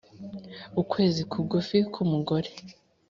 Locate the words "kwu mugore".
1.91-2.49